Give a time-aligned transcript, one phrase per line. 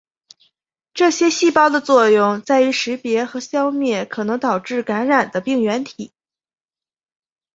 [0.95, 6.11] 这些细胞的作用在于识别和消灭可能导致感染的病原体。